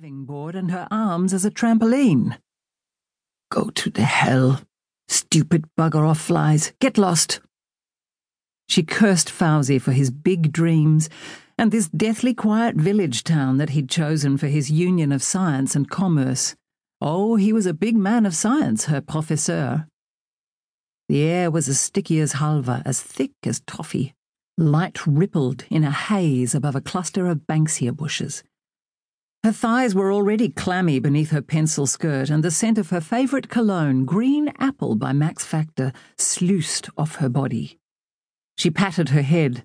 [0.00, 2.38] diving board and her arms as a trampoline.
[3.50, 4.62] Go to the hell.
[5.08, 6.72] Stupid bugger off flies.
[6.80, 7.40] Get lost.
[8.66, 11.10] She cursed Fawzy for his big dreams
[11.58, 15.90] and this deathly quiet village town that he'd chosen for his union of science and
[15.90, 16.56] commerce.
[17.02, 19.86] Oh, he was a big man of science, her professeur.
[21.10, 24.14] The air was as sticky as halva, as thick as toffee.
[24.56, 28.42] Light rippled in a haze above a cluster of banksia bushes.
[29.42, 33.48] Her thighs were already clammy beneath her pencil skirt, and the scent of her favourite
[33.48, 37.78] cologne, Green Apple by Max Factor, sluiced off her body.
[38.58, 39.64] She patted her head.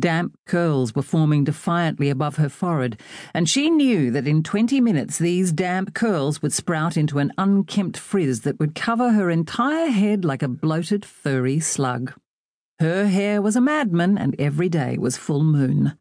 [0.00, 2.98] Damp curls were forming defiantly above her forehead,
[3.34, 7.98] and she knew that in twenty minutes these damp curls would sprout into an unkempt
[7.98, 12.14] frizz that would cover her entire head like a bloated, furry slug.
[12.80, 15.98] Her hair was a madman, and every day was full moon.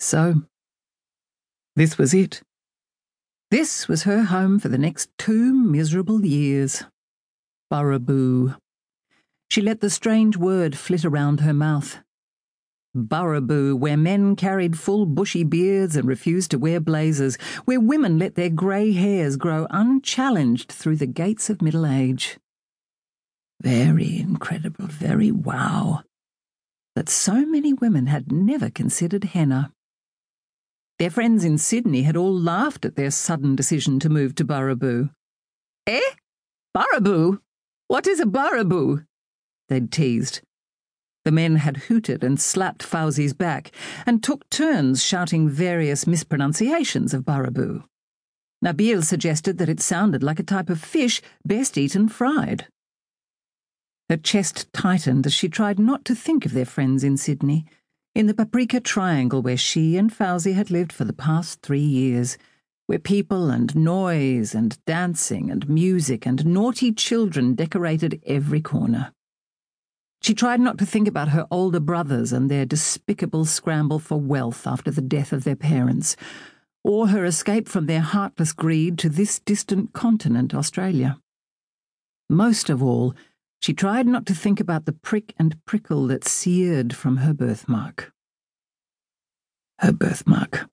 [0.00, 0.42] So,
[1.78, 2.42] this was it.
[3.50, 6.84] This was her home for the next two miserable years.
[7.72, 8.56] Burraboo.
[9.50, 11.98] She let the strange word flit around her mouth.
[12.96, 18.34] Burraboo, where men carried full bushy beards and refused to wear blazers, where women let
[18.34, 22.38] their grey hairs grow unchallenged through the gates of middle age.
[23.60, 26.02] Very incredible, very wow.
[26.94, 29.72] That so many women had never considered henna.
[30.98, 35.10] Their friends in Sydney had all laughed at their sudden decision to move to Burraboo.
[35.86, 36.00] Eh?
[36.76, 37.40] Burraboo?
[37.86, 39.06] What is a Burraboo?
[39.68, 40.40] They'd teased.
[41.24, 43.70] The men had hooted and slapped Fawzy's back
[44.06, 47.84] and took turns shouting various mispronunciations of Burraboo.
[48.64, 52.66] Nabil suggested that it sounded like a type of fish best eaten fried.
[54.08, 57.66] Her chest tightened as she tried not to think of their friends in Sydney
[58.14, 62.36] in the Paprika Triangle where she and Fawzy had lived for the past three years,
[62.86, 69.12] where people and noise and dancing and music and naughty children decorated every corner.
[70.20, 74.66] She tried not to think about her older brothers and their despicable scramble for wealth
[74.66, 76.16] after the death of their parents,
[76.82, 81.20] or her escape from their heartless greed to this distant continent, Australia.
[82.28, 83.14] Most of all,
[83.60, 88.12] she tried not to think about the prick and prickle that seared from her birthmark.
[89.80, 90.68] Her birthmark.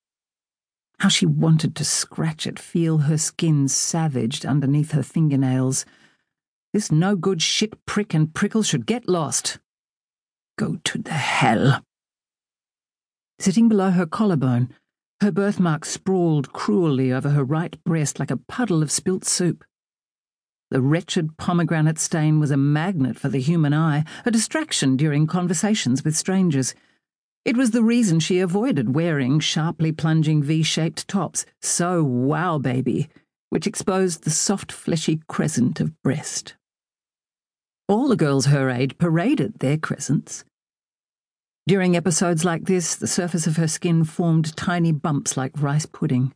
[0.99, 5.85] How she wanted to scratch it, feel her skin savaged underneath her fingernails.
[6.73, 9.59] This no good shit prick and prickle should get lost.
[10.57, 11.81] Go to the hell.
[13.39, 14.69] Sitting below her collarbone,
[15.21, 19.63] her birthmark sprawled cruelly over her right breast like a puddle of spilt soup.
[20.75, 26.03] The wretched pomegranate stain was a magnet for the human eye, a distraction during conversations
[26.03, 26.75] with strangers.
[27.45, 33.07] It was the reason she avoided wearing sharply plunging V shaped tops, so wow baby,
[33.51, 36.55] which exposed the soft fleshy crescent of breast.
[37.87, 40.43] All the girls her age paraded their crescents.
[41.65, 46.33] During episodes like this, the surface of her skin formed tiny bumps like rice pudding.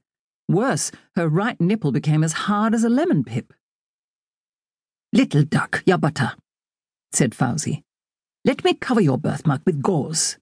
[0.48, 3.54] Worse, her right nipple became as hard as a lemon pip.
[5.12, 6.34] Little duck, ya butter,
[7.12, 7.84] said Fawzy.
[8.46, 10.38] Let me cover your birthmark with gauze,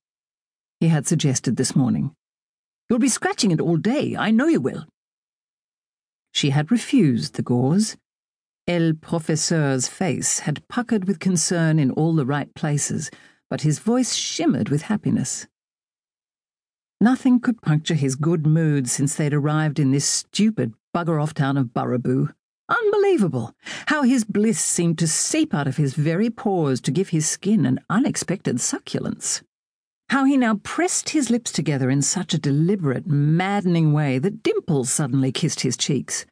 [0.79, 2.13] he had suggested this morning.
[2.89, 4.85] You'll be scratching it all day, I know you will.
[6.33, 7.97] She had refused the gauze.
[8.67, 13.09] El Professeur's face had puckered with concern in all the right places,
[13.49, 15.47] but his voice shimmered with happiness.
[16.99, 21.55] Nothing could puncture his good mood since they'd arrived in this stupid bugger off town
[21.57, 22.33] of Burraboo.
[22.69, 23.53] Unbelievable!
[23.87, 27.65] How his bliss seemed to seep out of his very pores to give his skin
[27.65, 29.41] an unexpected succulence.
[30.09, 34.91] How he now pressed his lips together in such a deliberate, maddening way that dimples
[34.91, 36.25] suddenly kissed his cheeks.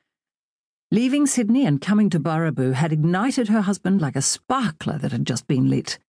[0.91, 5.25] Leaving Sydney and coming to Burraboo had ignited her husband like a sparkler that had
[5.25, 5.99] just been lit.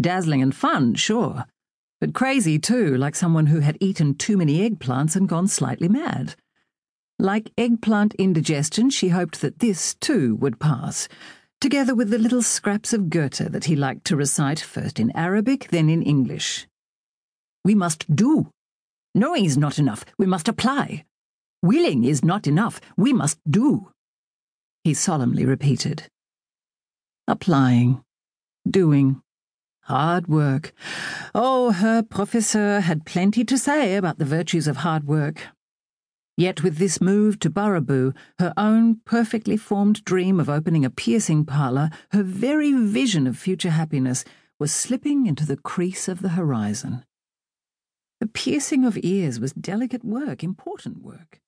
[0.00, 1.46] Dazzling and fun, sure,
[2.00, 6.34] but crazy too, like someone who had eaten too many eggplants and gone slightly mad.
[7.18, 11.08] Like eggplant indigestion, she hoped that this, too, would pass,
[11.60, 15.68] together with the little scraps of Goethe that he liked to recite first in Arabic,
[15.70, 16.66] then in English.
[17.64, 18.50] We must do.
[19.14, 20.04] Knowing is not enough.
[20.18, 21.04] We must apply.
[21.62, 22.80] Willing is not enough.
[22.96, 23.90] We must do.
[24.82, 26.08] He solemnly repeated.
[27.26, 28.02] Applying.
[28.68, 29.22] Doing.
[29.84, 30.72] Hard work.
[31.34, 35.48] Oh, her professeur had plenty to say about the virtues of hard work.
[36.36, 41.44] Yet with this move to Burraboo, her own perfectly formed dream of opening a piercing
[41.44, 44.24] parlour, her very vision of future happiness,
[44.58, 47.04] was slipping into the crease of the horizon.
[48.20, 51.40] The piercing of ears was delicate work, important work.